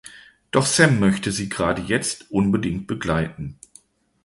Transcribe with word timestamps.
Doch 0.49 0.65
Sam 0.65 0.99
möchte 0.99 1.31
sie 1.31 1.47
gerade 1.47 1.79
jetzt 1.83 2.31
unbedingt 2.31 2.87
begleiten. 2.87 3.59